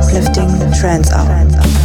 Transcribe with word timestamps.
uplifting 0.00 0.72
trance 0.72 1.12
hour. 1.12 1.79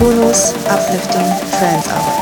Kuno's 0.00 0.54
uplifting 0.64 1.28
trance 1.58 1.86
hour. 1.88 2.19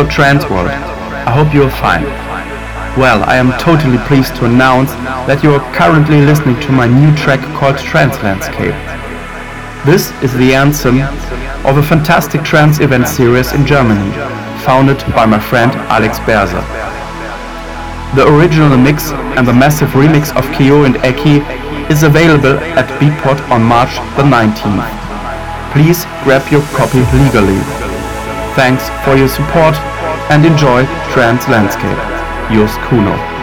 Hello 0.00 0.12
Trance 0.12 0.48
World, 0.48 0.68
I 0.72 1.30
hope 1.30 1.52
you 1.52 1.62
are 1.62 1.76
fine. 1.76 2.04
Well, 2.96 3.20
I 3.28 3.36
am 3.36 3.52
totally 3.60 3.98
pleased 4.08 4.34
to 4.36 4.46
announce 4.46 4.88
that 5.28 5.44
you 5.44 5.52
are 5.52 5.60
currently 5.76 6.24
listening 6.24 6.56
to 6.64 6.72
my 6.72 6.88
new 6.88 7.12
track 7.20 7.36
called 7.60 7.76
Trancelandscape. 7.76 8.72
This 9.84 10.08
is 10.24 10.32
the 10.40 10.56
anthem 10.56 11.04
of 11.68 11.76
a 11.76 11.84
fantastic 11.84 12.40
trans 12.40 12.80
event 12.80 13.08
series 13.08 13.52
in 13.52 13.68
Germany, 13.68 14.08
founded 14.64 14.96
by 15.12 15.28
my 15.28 15.36
friend 15.38 15.68
Alex 15.92 16.16
Berzer. 16.24 16.64
The 18.16 18.24
original 18.24 18.80
mix 18.80 19.12
and 19.36 19.44
the 19.44 19.52
massive 19.52 19.92
remix 19.92 20.32
of 20.32 20.48
Kiyoi 20.56 20.88
and 20.88 20.96
Eky 21.04 21.44
is 21.92 22.08
available 22.08 22.56
at 22.80 22.88
Beatport 22.96 23.36
on 23.52 23.60
March 23.60 24.00
the 24.16 24.24
19th. 24.24 24.96
Please 25.76 26.08
grab 26.24 26.48
your 26.48 26.64
copy 26.72 27.04
legally. 27.12 27.60
Thanks 28.56 28.88
for 29.04 29.14
your 29.14 29.28
support 29.28 29.76
and 30.30 30.46
enjoy 30.46 30.84
Trancelandscape. 31.12 32.54
Yours 32.54 32.76
Kuno. 32.88 33.39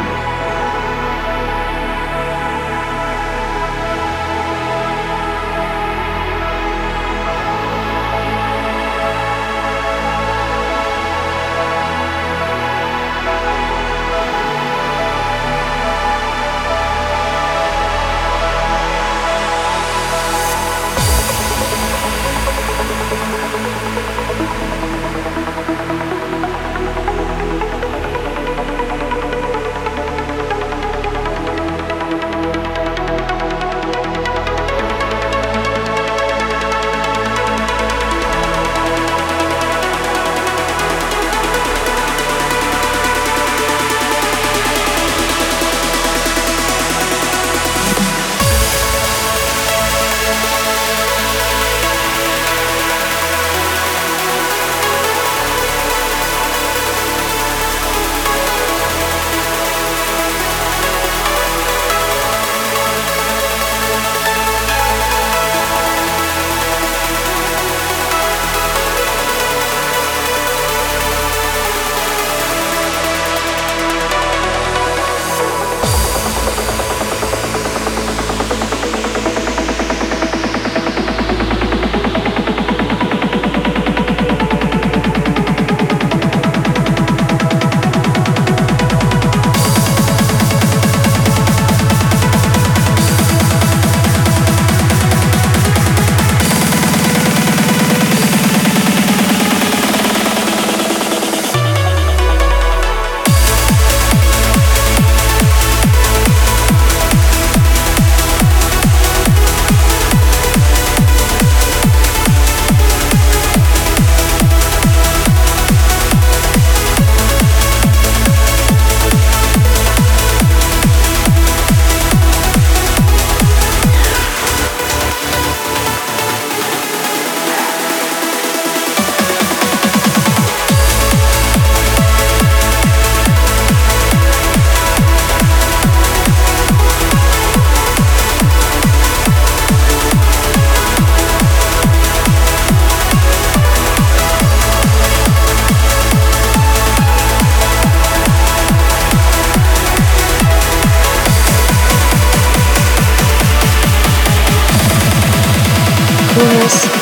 Space. 156.70 156.97